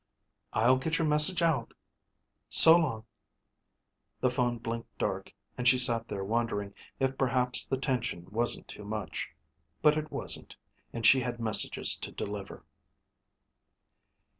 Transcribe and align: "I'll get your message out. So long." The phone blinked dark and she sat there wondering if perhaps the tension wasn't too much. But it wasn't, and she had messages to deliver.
"I'll 0.51 0.77
get 0.77 0.97
your 0.97 1.07
message 1.07 1.43
out. 1.43 1.75
So 2.49 2.75
long." 2.75 3.05
The 4.19 4.31
phone 4.31 4.57
blinked 4.57 4.97
dark 4.97 5.31
and 5.59 5.67
she 5.67 5.77
sat 5.77 6.07
there 6.07 6.23
wondering 6.23 6.73
if 6.99 7.19
perhaps 7.19 7.67
the 7.67 7.77
tension 7.77 8.25
wasn't 8.31 8.67
too 8.67 8.83
much. 8.83 9.29
But 9.83 9.99
it 9.99 10.09
wasn't, 10.11 10.55
and 10.91 11.05
she 11.05 11.19
had 11.19 11.39
messages 11.39 11.99
to 11.99 12.11
deliver. 12.11 12.65